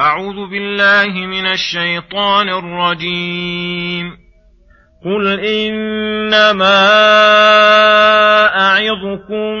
أعوذ 0.00 0.50
بالله 0.50 1.26
من 1.26 1.46
الشيطان 1.46 2.48
الرجيم. 2.48 4.16
قل 5.04 5.40
إنما 5.40 6.86
أعظكم 8.60 9.56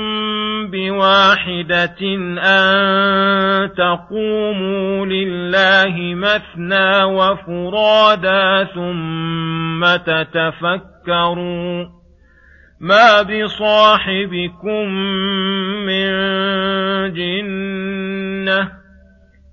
بواحدة 0.70 1.98
أن 2.38 3.70
تقوموا 3.76 5.06
لله 5.06 6.14
مثنى 6.14 7.04
وفرادا 7.04 8.64
ثم 8.64 9.96
تتفكروا 9.96 11.86
ما 12.80 13.22
بصاحبكم 13.22 14.88
من 15.86 16.10
جنة 17.12 18.79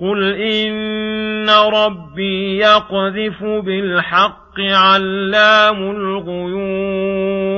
قل 0.00 0.34
إن 0.34 1.50
ربي 1.50 2.58
يقذف 2.58 3.42
بالحق 3.42 4.60
علام 4.60 5.90
الغيوب 5.90 7.50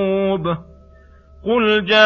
قل 1.45 1.85
جاء 1.85 2.03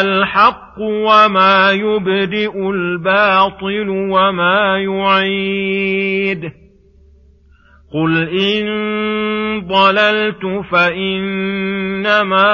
الحق 0.00 0.78
وما 0.78 1.70
يبدئ 1.70 2.70
الباطل 2.70 3.88
وما 3.88 4.78
يعيد 4.78 6.61
قل 7.94 8.28
إن 8.28 8.66
ضللت 9.66 10.64
فإنما 10.70 12.48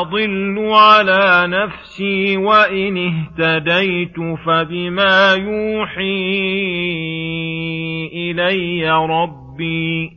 أضل 0.00 0.68
على 0.72 1.46
نفسي 1.48 2.36
وإن 2.36 2.96
اهتديت 2.96 4.16
فبما 4.46 5.32
يوحي 5.32 6.36
إلي 8.12 8.90
ربي 8.90 10.10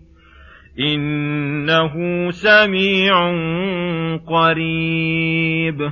إنه 0.79 1.93
سميع 2.31 3.31
قريب 4.27 5.91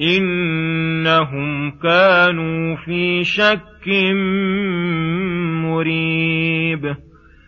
انهم 0.00 1.70
كانوا 1.70 2.76
في 2.76 3.24
شك 3.24 3.88
مريب. 5.64 6.96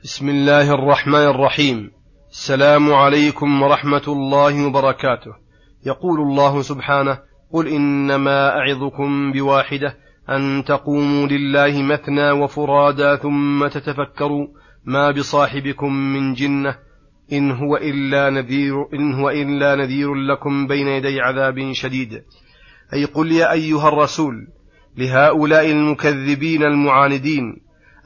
بسم 0.05 0.29
الله 0.29 0.75
الرحمن 0.75 1.15
الرحيم. 1.15 1.91
السلام 2.31 2.93
عليكم 2.93 3.63
ورحمة 3.63 4.03
الله 4.09 4.67
وبركاته. 4.67 5.31
يقول 5.87 6.21
الله 6.21 6.63
سبحانه 6.63 7.19
قل 7.53 7.69
انما 7.69 8.49
اعظكم 8.49 9.33
بواحده 9.33 9.97
ان 10.31 10.65
تقوموا 10.67 11.27
لله 11.27 11.83
مثنى 11.83 12.31
وفرادا 12.31 13.17
ثم 13.17 13.67
تتفكروا 13.67 14.47
ما 14.85 15.11
بصاحبكم 15.11 15.93
من 15.93 16.35
جنه 16.35 16.88
إن 17.33 17.51
هو 17.51 17.77
إلا 17.77 18.31
نذير 18.31 18.87
إن 18.95 19.13
هو 19.15 19.31
إلا 19.31 19.75
نذير 19.75 20.15
لكم 20.15 20.67
بين 20.67 20.89
يدي 20.89 21.21
عذاب 21.21 21.73
شديد. 21.73 22.23
أي 22.95 23.05
قل 23.05 23.33
يا 23.33 23.53
أيها 23.53 23.89
الرسول 23.89 24.47
لهؤلاء 24.97 25.71
المكذبين 25.71 26.63
المعاندين 26.63 27.57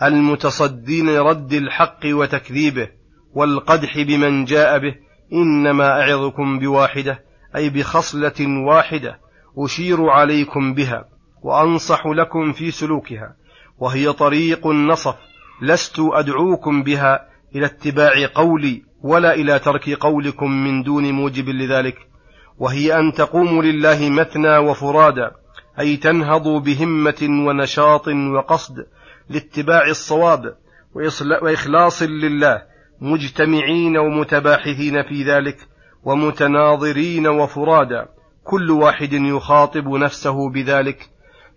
المتصدين 0.03 1.15
لرد 1.15 1.53
الحق 1.53 2.00
وتكذيبه 2.05 2.88
والقدح 3.34 4.03
بمن 4.03 4.44
جاء 4.44 4.78
به 4.78 4.94
إنما 5.32 6.00
أعظكم 6.00 6.59
بواحدة 6.59 7.25
أي 7.56 7.71
بخصلة 7.71 8.66
واحدة 8.66 9.19
أشير 9.59 10.11
عليكم 10.11 10.75
بها 10.75 11.05
وأنصح 11.43 12.06
لكم 12.06 12.53
في 12.53 12.71
سلوكها 12.71 13.37
وهي 13.78 14.12
طريق 14.12 14.66
النصف 14.66 15.15
لست 15.62 15.97
أدعوكم 15.99 16.82
بها 16.82 17.28
إلى 17.55 17.66
اتباع 17.66 18.27
قولي. 18.34 18.82
ولا 19.03 19.35
إلى 19.35 19.59
ترك 19.59 19.91
قولكم 19.91 20.51
من 20.51 20.83
دون 20.83 21.13
موجب 21.13 21.49
لذلك. 21.49 21.97
وهي 22.59 22.99
أن 22.99 23.13
تقوموا 23.13 23.63
لله 23.63 24.11
مثنى 24.11 24.57
وفرادا 24.59 25.31
أي 25.81 25.97
تنهضوا 25.97 26.61
بهمة 26.61 27.47
ونشاط 27.47 28.09
وقصد 28.09 28.75
لاتباع 29.29 29.87
الصواب 29.87 30.57
وإخلاص 31.43 32.03
لله 32.03 32.62
مجتمعين 33.01 33.97
ومتباحثين 33.97 35.03
في 35.03 35.23
ذلك 35.25 35.57
ومتناظرين 36.05 37.27
وفرادا 37.27 38.07
كل 38.45 38.71
واحد 38.71 39.12
يخاطب 39.12 39.89
نفسه 39.89 40.51
بذلك. 40.51 41.09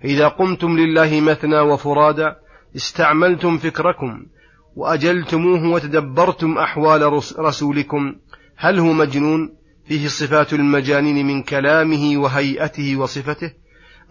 إذا 0.04 0.28
قمتم 0.28 0.78
لله 0.78 1.22
مثنى 1.22 1.60
وفرادا 1.60 2.36
استعملتم 2.76 3.58
فكركم 3.58 4.26
وأجلتموه 4.76 5.72
وتدبرتم 5.72 6.58
أحوال 6.58 7.22
رسولكم. 7.40 8.16
هل 8.58 8.80
هو 8.80 8.94
مجنون 8.94 9.54
فيه 9.88 10.08
صفات 10.08 10.54
المجانين 10.54 11.28
من 11.28 11.44
كلامه 11.44 12.18
وهيئته 12.18 12.96
وصفته؟ 12.98 13.52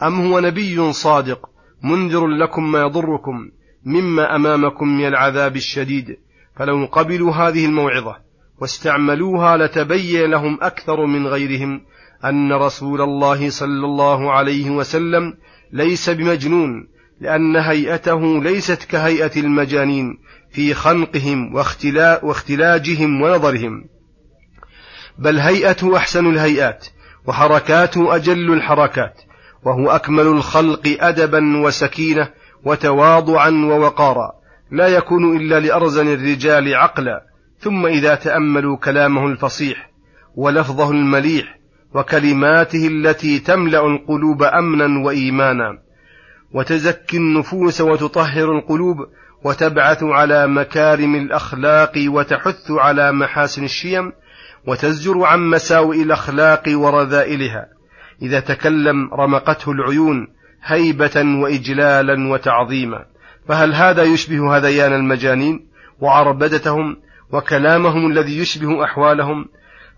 أم 0.02 0.20
هو 0.20 0.40
نبي 0.40 0.92
صادق 0.92 1.48
منذر 1.82 2.26
لكم 2.26 2.72
ما 2.72 2.80
يضركم 2.80 3.50
مما 3.84 4.36
أمامكم 4.36 4.88
من 4.88 5.06
العذاب 5.06 5.56
الشديد؟ 5.56 6.16
فلو 6.56 6.84
قبلوا 6.92 7.32
هذه 7.32 7.66
الموعظة 7.66 8.16
واستعملوها 8.60 9.56
لتبين 9.56 10.30
لهم 10.30 10.58
أكثر 10.62 11.06
من 11.06 11.26
غيرهم 11.26 11.80
أن 12.24 12.52
رسول 12.52 13.00
الله 13.00 13.50
صلى 13.50 13.86
الله 13.86 14.32
عليه 14.32 14.70
وسلم 14.70 15.34
ليس 15.72 16.10
بمجنون 16.10 16.88
لأن 17.20 17.56
هيئته 17.56 18.42
ليست 18.42 18.84
كهيئة 18.84 19.40
المجانين 19.40 20.18
في 20.54 20.74
خنقهم 20.74 21.54
واختلاجهم 22.22 23.22
ونظرهم. 23.22 23.84
بل 25.18 25.38
هيئته 25.38 25.96
أحسن 25.96 26.26
الهيئات 26.26 26.86
وحركاته 27.26 28.16
أجل 28.16 28.52
الحركات 28.52 29.22
وهو 29.64 29.90
أكمل 29.90 30.26
الخلق 30.26 30.96
أدبا 31.00 31.62
وسكينة 31.64 32.30
وتواضعا 32.64 33.50
ووقارا. 33.50 34.32
لا 34.70 34.88
يكون 34.88 35.36
إلا 35.36 35.60
لأرزن 35.60 36.08
الرجال 36.12 36.74
عقلا 36.74 37.20
ثم 37.58 37.86
إذا 37.86 38.14
تأملوا 38.14 38.76
كلامه 38.76 39.26
الفصيح 39.26 39.90
ولفظه 40.36 40.90
المليح 40.90 41.58
وكلماته 41.94 42.86
التي 42.86 43.38
تملأ 43.38 43.86
القلوب 43.86 44.42
أمنا 44.42 45.04
وإيمانا. 45.06 45.78
وتزكي 46.54 47.16
النفوس 47.16 47.80
وتطهر 47.80 48.52
القلوب 48.58 48.96
وتبعث 49.44 50.02
على 50.02 50.46
مكارم 50.46 51.14
الأخلاق 51.14 51.92
وتحث 52.06 52.70
على 52.70 53.12
محاسن 53.12 53.64
الشيم 53.64 54.12
وتزجر 54.66 55.24
عن 55.24 55.50
مساوئ 55.50 56.02
الأخلاق 56.02 56.62
ورذائلها. 56.68 57.66
إذا 58.22 58.40
تكلم 58.40 59.14
رمقته 59.14 59.72
العيون 59.72 60.28
هيبة 60.64 61.40
وإجلالا 61.42 62.28
وتعظيما. 62.32 63.04
فهل 63.48 63.74
هذا 63.74 64.02
يشبه 64.02 64.56
هذيان 64.56 64.92
المجانين 64.92 65.66
وعربدتهم 66.00 66.96
وكلامهم 67.32 68.10
الذي 68.10 68.38
يشبه 68.38 68.84
أحوالهم؟ 68.84 69.46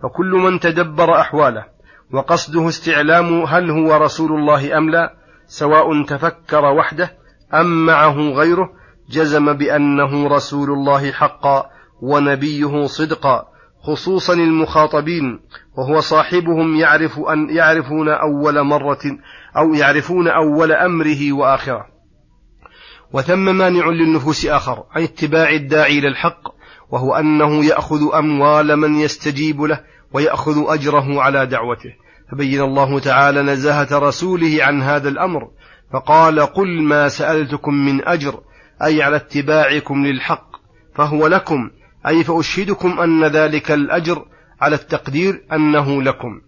فكل 0.03 0.31
من 0.31 0.61
تدبر 0.61 1.21
أحواله 1.21 1.65
وقصده 2.13 2.69
استعلام 2.69 3.43
هل 3.43 3.71
هو 3.71 3.97
رسول 3.97 4.33
الله 4.33 4.79
أم 4.79 4.91
لا 4.91 5.15
سواء 5.47 6.03
تفكر 6.05 6.65
وحده 6.65 7.13
أم 7.55 7.87
معه 7.87 8.17
غيره 8.19 8.73
جزم 9.11 9.53
بأنه 9.53 10.29
رسول 10.29 10.71
الله 10.71 11.13
حقا 11.13 11.67
ونبيه 12.03 12.87
صدقا 12.87 13.45
خصوصا 13.83 14.35
المخاطبين 14.35 15.41
وهو 15.79 16.01
صاحبهم 16.01 16.77
يعرف 16.77 17.19
أن 17.19 17.51
يعرفون 17.51 18.09
أول 18.09 18.63
مرة 18.63 19.19
أو 19.57 19.75
يعرفون 19.75 20.29
أول 20.29 20.73
أمره 20.73 21.33
وآخره. 21.33 21.87
وثم 23.13 23.57
مانع 23.57 23.87
للنفوس 23.87 24.47
آخر 24.47 24.85
عن 24.91 25.03
اتباع 25.03 25.51
الداعي 25.51 25.99
إلى 25.99 26.09
الحق 26.09 26.43
وهو 26.91 27.15
أنه 27.15 27.65
يأخذ 27.65 28.15
أموال 28.15 28.77
من 28.77 28.95
يستجيب 28.95 29.63
له 29.63 29.81
ويأخذ 30.13 30.65
أجره 30.69 31.23
على 31.23 31.47
دعوته. 31.47 31.93
فبين 32.33 32.61
الله 32.61 32.99
تعالى 32.99 33.43
نزاهة 33.43 33.99
رسوله 33.99 34.59
عن 34.61 34.83
هذا 34.83 35.09
الأمر 35.09 35.51
فقال 35.93 36.41
قل 36.41 36.83
ما 36.83 37.09
سألتكم 37.09 37.75
من 37.75 38.09
أجر 38.09 38.41
أي 38.83 39.03
على 39.03 39.17
اتباعكم 39.17 40.07
للحق 40.07 40.57
فهو 40.95 41.27
لكم. 41.27 41.71
أي 42.07 42.25
فأشهدكم 42.25 43.01
أن 43.01 43.25
ذلك 43.25 43.71
الأجر 43.71 44.25
على 44.61 44.75
التقدير 44.75 45.45
أنه 45.53 46.03
لكم. 46.03 46.41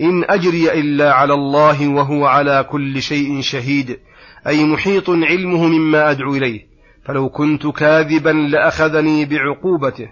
إن 0.00 0.24
أجري 0.24 0.72
إلا 0.72 1.12
على 1.12 1.34
الله 1.34 1.88
وهو 1.88 2.26
على 2.26 2.66
كل 2.70 3.02
شيء 3.02 3.40
شهيد. 3.40 3.98
أي 4.46 4.64
محيط 4.64 5.10
علمه 5.10 5.66
مما 5.66 6.10
أدعو 6.10 6.34
إليه. 6.34 6.66
فلو 7.04 7.28
كنت 7.28 7.66
كاذبا 7.66 8.30
لأخذني 8.30 9.24
بعقوبته. 9.24 10.08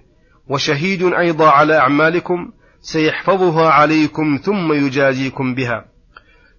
وشهيد 0.49 1.03
أيضا 1.03 1.51
على 1.51 1.79
أعمالكم 1.79 2.51
سيحفظها 2.81 3.71
عليكم 3.71 4.39
ثم 4.43 4.73
يجازيكم 4.73 5.55
بها. 5.55 5.85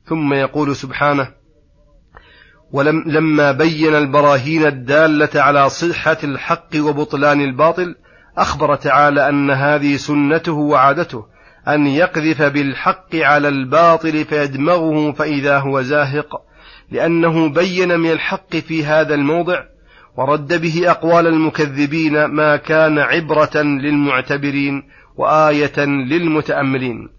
ثم 0.06 0.34
يقول 0.34 0.76
سبحانه 0.76 1.39
ولما 2.72 3.52
بين 3.52 3.96
البراهين 3.96 4.66
الدالة 4.66 5.42
على 5.42 5.70
صحة 5.70 6.18
الحق 6.24 6.70
وبطلان 6.76 7.42
الباطل 7.42 7.96
أخبر 8.38 8.76
تعالى 8.76 9.30
أن 9.30 9.52
هذه 9.52 9.96
سنته 9.96 10.54
وعادته 10.54 11.26
أن 11.68 11.88
يقذف 11.88 12.42
بالحق 12.42 13.16
على 13.16 13.48
الباطل 13.48 14.26
فيدمغه 14.26 15.12
فإذا 15.12 15.58
هو 15.58 15.82
زاهق 15.82 16.42
لأنه 16.92 17.50
بين 17.50 18.00
من 18.00 18.12
الحق 18.12 18.56
في 18.56 18.86
هذا 18.86 19.16
الموضع 19.16 19.64
ورد 20.18 20.62
به 20.62 20.92
أقوال 20.92 21.28
المكذبين 21.28 22.26
ما 22.26 22.56
كان 22.56 23.00
عبرة 23.00 23.62
للمعتبرين 23.62 24.84
وآية 25.16 25.80
للمتأملين. 25.86 27.10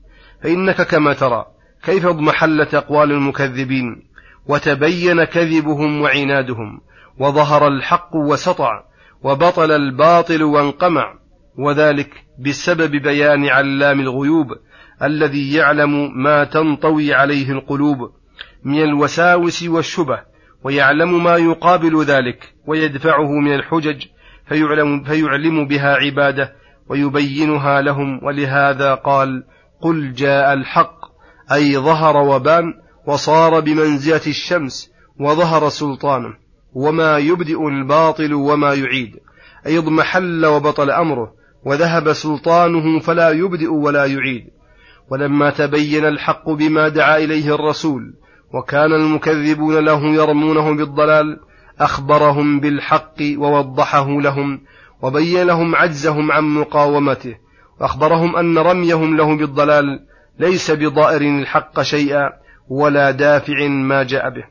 فإنك 0.42 0.82
كما 0.82 1.12
ترى 1.12 1.44
كيف 1.82 2.06
اضمحلت 2.06 2.74
أقوال 2.74 3.10
المكذبين؟ 3.10 4.09
وتبين 4.50 5.24
كذبهم 5.24 6.02
وعنادهم 6.02 6.80
وظهر 7.18 7.68
الحق 7.68 8.16
وسطع 8.16 8.84
وبطل 9.22 9.72
الباطل 9.72 10.42
وانقمع 10.42 11.14
وذلك 11.58 12.10
بسبب 12.38 12.90
بيان 12.90 13.46
علام 13.46 14.00
الغيوب 14.00 14.46
الذي 15.02 15.54
يعلم 15.54 16.22
ما 16.22 16.44
تنطوي 16.44 17.14
عليه 17.14 17.52
القلوب 17.52 17.98
من 18.64 18.82
الوساوس 18.82 19.62
والشبه 19.62 20.20
ويعلم 20.64 21.24
ما 21.24 21.36
يقابل 21.36 22.04
ذلك 22.04 22.54
ويدفعه 22.66 23.32
من 23.32 23.54
الحجج 23.54 24.04
فيعلم, 24.48 25.02
فيعلم 25.04 25.66
بها 25.66 25.94
عباده 25.94 26.52
ويبينها 26.88 27.80
لهم 27.80 28.24
ولهذا 28.24 28.94
قال 28.94 29.44
قل 29.82 30.12
جاء 30.12 30.52
الحق 30.52 31.00
أي 31.52 31.78
ظهر 31.78 32.16
وبان 32.16 32.74
وصار 33.10 33.60
بمنزلة 33.60 34.20
الشمس 34.26 34.90
وظهر 35.20 35.68
سلطانه 35.68 36.34
وما 36.74 37.18
يبدئ 37.18 37.68
الباطل 37.68 38.34
وما 38.34 38.74
يعيد. 38.74 39.16
أي 39.66 39.78
اضمحل 39.78 40.46
وبطل 40.46 40.90
أمره 40.90 41.32
وذهب 41.64 42.12
سلطانه 42.12 43.00
فلا 43.00 43.30
يبدئ 43.30 43.68
ولا 43.68 44.06
يعيد. 44.06 44.44
ولما 45.10 45.50
تبين 45.50 46.04
الحق 46.04 46.50
بما 46.50 46.88
دعا 46.88 47.16
إليه 47.16 47.54
الرسول 47.54 48.14
وكان 48.54 48.92
المكذبون 48.92 49.84
له 49.84 50.06
يرمونه 50.06 50.76
بالضلال 50.76 51.40
أخبرهم 51.80 52.60
بالحق 52.60 53.16
ووضحه 53.36 54.08
لهم 54.08 54.60
وبين 55.02 55.42
لهم 55.46 55.76
عجزهم 55.76 56.32
عن 56.32 56.44
مقاومته. 56.44 57.34
وأخبرهم 57.80 58.36
أن 58.36 58.58
رميهم 58.58 59.16
له 59.16 59.36
بالضلال 59.36 60.06
ليس 60.38 60.70
بضائر 60.70 61.20
الحق 61.20 61.82
شيئا. 61.82 62.39
ولا 62.70 63.10
دافع 63.10 63.68
ما 63.68 64.02
جاء 64.02 64.30
به. 64.30 64.44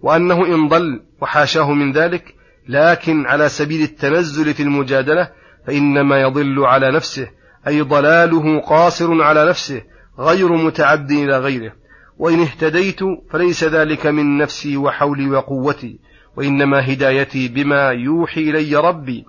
وأنه 0.00 0.46
إن 0.46 0.68
ضل 0.68 1.00
وحاشاه 1.20 1.72
من 1.72 1.92
ذلك 1.92 2.34
لكن 2.68 3.26
على 3.26 3.48
سبيل 3.48 3.82
التنزل 3.82 4.54
في 4.54 4.62
المجادلة 4.62 5.30
فإنما 5.66 6.20
يضل 6.20 6.64
على 6.64 6.92
نفسه 6.92 7.28
أي 7.66 7.80
ضلاله 7.80 8.60
قاصر 8.60 9.22
على 9.22 9.48
نفسه 9.48 9.82
غير 10.18 10.52
متعد 10.52 11.10
إلى 11.10 11.38
غيره. 11.38 11.72
وإن 12.18 12.40
اهتديت 12.40 13.00
فليس 13.30 13.64
ذلك 13.64 14.06
من 14.06 14.38
نفسي 14.38 14.76
وحولي 14.76 15.30
وقوتي 15.30 15.98
وإنما 16.36 16.92
هدايتي 16.92 17.48
بما 17.48 17.88
يوحي 17.88 18.40
إلي 18.40 18.76
ربي. 18.76 19.24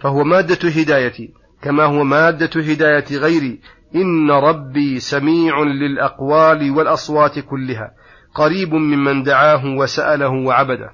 فهو 0.00 0.24
مادة 0.24 0.68
هدايتي 0.68 1.30
كما 1.62 1.84
هو 1.84 2.04
مادة 2.04 2.60
هداية 2.60 3.04
غيري 3.18 3.60
إن 3.96 4.30
ربي 4.30 5.00
سميع 5.00 5.62
للأقوال 5.62 6.70
والأصوات 6.70 7.38
كلها 7.38 7.90
قريب 8.34 8.74
ممن 8.74 9.22
دعاه 9.22 9.76
وسأله 9.78 10.30
وعبده. 10.30 10.90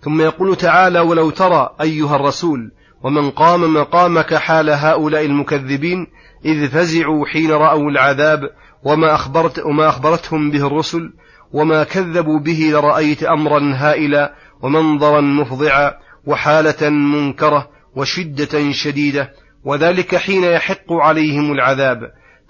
ثم 0.00 0.20
يقول 0.20 0.56
تعالى 0.56 1.00
ولو 1.00 1.30
ترى 1.30 1.70
أيها 1.80 2.16
الرسول 2.16 2.70
ومن 3.02 3.30
قام 3.30 3.74
مقامك 3.74 4.34
حال 4.34 4.70
هؤلاء 4.70 5.26
المكذبين 5.26 6.06
إذ 6.44 6.68
فزعوا 6.68 7.26
حين 7.26 7.50
رأوا 7.50 7.90
العذاب 7.90 8.50
وما, 8.84 9.14
أخبرت 9.14 9.58
وما 9.58 9.88
أخبرتهم 9.88 10.50
به 10.50 10.66
الرسل 10.66 11.12
وما 11.52 11.84
كذبوا 11.84 12.38
به 12.38 12.70
لرأيت 12.72 13.22
أمرا 13.22 13.72
هائلا 13.74 14.34
ومنظرا 14.62 15.20
مفضعا 15.20 15.92
وحالة 16.26 16.90
منكرة 16.90 17.68
وشدة 17.96 18.72
شديدة 18.72 19.32
وذلك 19.64 20.16
حين 20.16 20.44
يحق 20.44 20.92
عليهم 20.92 21.52
العذاب 21.52 21.98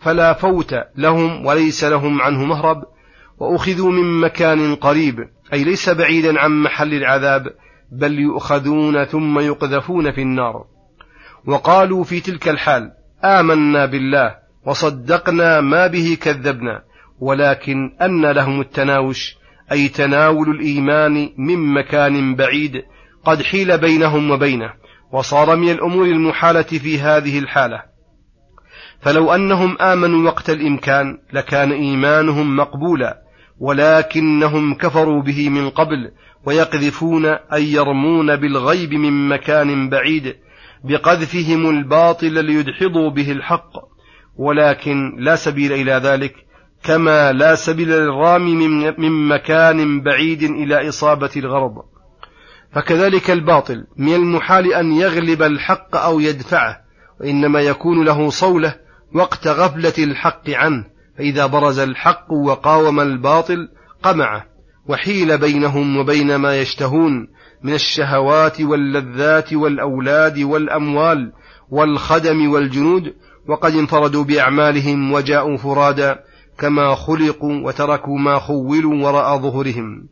فلا 0.01 0.33
فوت 0.33 0.75
لهم 0.97 1.47
وليس 1.47 1.85
لهم 1.85 2.23
عنه 2.23 2.45
مهرب 2.45 2.83
وأخذوا 3.39 3.91
من 3.91 4.21
مكان 4.21 4.75
قريب 4.75 5.17
أي 5.53 5.65
ليس 5.65 5.89
بعيدا 5.89 6.41
عن 6.41 6.63
محل 6.63 6.95
العذاب 6.95 7.47
بل 7.93 8.19
يؤخذون 8.19 9.05
ثم 9.05 9.39
يقذفون 9.39 10.13
في 10.13 10.23
النار. 10.23 10.65
وقالوا 11.47 12.05
في 12.05 12.21
تلك 12.21 12.49
الحال 12.49 12.91
آمنا 13.25 13.87
بالله 13.87 14.37
وصدقنا 14.67 15.61
ما 15.61 15.87
به 15.87 16.19
كذبنا 16.21 16.83
ولكن 17.21 17.97
أن 18.03 18.27
لهم 18.27 18.61
التناوش 18.61 19.37
أي 19.73 19.89
تناول 19.89 20.51
الإيمان 20.51 21.29
من 21.39 21.75
مكان 21.75 22.35
بعيد 22.35 22.83
قد 23.25 23.43
حيل 23.43 23.79
بينهم 23.79 24.31
وبينه. 24.31 24.73
وصار 25.13 25.57
من 25.57 25.71
الأمور 25.71 26.05
المحالة 26.05 26.63
في 26.63 26.99
هذه 26.99 27.39
الحالة. 27.39 27.83
فلو 29.01 29.35
أنهم 29.35 29.77
آمنوا 29.81 30.31
وقت 30.31 30.51
الإمكان 30.51 31.19
لكان 31.33 31.73
إيمانهم 31.73 32.57
مقبولا 32.57 33.23
ولكنهم 33.61 34.75
كفروا 34.75 35.23
به 35.23 35.49
من 35.49 35.71
قبل 35.71 36.11
ويقذفون 36.47 37.27
أي 37.27 37.73
يرمون 37.73 38.37
بالغيب 38.37 38.95
من 38.95 39.29
مكان 39.29 39.89
بعيد 39.89 40.37
بقذفهم 40.85 41.71
الباطل 41.71 42.45
ليدحضوا 42.45 43.11
به 43.11 43.33
الحق. 43.33 43.73
ولكن 44.37 45.17
لا 45.19 45.37
سبيل 45.37 45.73
إلى 45.73 45.93
ذلك 45.93 46.35
كما 46.85 47.33
لا 47.33 47.55
سبيل 47.55 47.89
للرامي 47.89 48.55
من 48.99 49.29
مكان 49.29 50.01
بعيد 50.01 50.43
إلى 50.43 50.89
إصابة 50.89 51.31
الغرض. 51.37 51.92
فكذلك 52.75 53.31
الباطل. 53.31 53.87
من 53.97 54.15
المحال 54.15 54.75
أن 54.75 54.93
يغلب 54.93 55.43
الحق 55.43 55.97
أو 55.97 56.21
يدفعه 56.21 56.77
وإنما 57.21 57.61
يكون 57.61 58.05
له 58.05 58.31
صولة 58.31 58.75
وقت 59.15 59.49
غفلة 59.49 59.95
الحق 59.99 60.51
عنه 60.51 60.85
فإذا 61.19 61.47
برز 61.47 61.79
الحق 61.79 62.33
وقاوم 62.33 63.01
الباطل 63.01 63.69
قمعه 64.03 64.45
وحيل 64.89 65.39
بينهم 65.39 65.97
وبين 65.97 66.37
ما 66.37 66.61
يشتهون 66.61 67.29
من 67.63 67.75
الشهوات 67.75 68.61
واللذات 68.61 69.53
والأولاد 69.53 70.39
والأموال 70.39 71.33
والخدم 71.71 72.51
والجنود 72.53 73.15
وقد 73.49 73.75
انفردوا 73.75 74.25
بأعمالهم 74.25 75.13
وجاءوا 75.13 75.57
فرادا 75.57 76.21
كما 76.59 76.95
خلقوا 76.95 77.67
وتركوا 77.67 78.19
ما 78.19 78.39
خولوا 78.39 79.05
وراء 79.05 79.39
ظهورهم. 79.39 80.09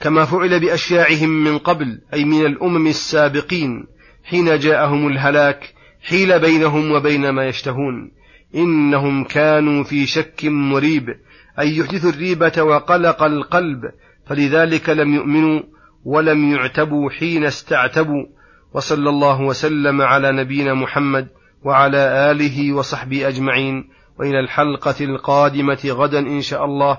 كما 0.00 0.24
فعل 0.24 0.60
بأشياعهم 0.60 1.28
من 1.28 1.58
قبل 1.58 2.00
أي 2.14 2.24
من 2.24 2.46
الأمم 2.46 2.86
السابقين 2.86 3.86
حين 4.24 4.58
جاءهم 4.58 5.06
الهلاك 5.06 5.74
حيل 6.08 6.38
بينهم 6.38 6.92
وبين 6.92 7.30
ما 7.30 7.46
يشتهون. 7.46 8.12
إنهم 8.54 9.24
كانوا 9.24 9.84
في 9.84 10.06
شك 10.06 10.44
مريب 10.44 11.08
أي 11.58 11.76
يحدث 11.76 12.04
الريبة 12.04 12.62
وقلق 12.62 13.22
القلب 13.22 13.80
فلذلك 14.26 14.88
لم 14.88 15.14
يؤمنوا 15.14 15.62
ولم 16.04 16.52
يعتبوا 16.52 17.10
حين 17.10 17.44
استعتبوا. 17.44 18.26
وصلى 18.74 19.10
الله 19.10 19.40
وسلم 19.40 20.02
على 20.02 20.32
نبينا 20.32 20.74
محمد 20.74 21.28
وعلى 21.64 22.30
آله 22.30 22.72
وصحبه 22.72 23.28
أجمعين. 23.28 23.84
وإلى 24.18 24.40
الحلقة 24.40 25.04
القادمة 25.04 25.78
غدا 25.86 26.18
إن 26.18 26.40
شاء 26.40 26.64
الله. 26.64 26.98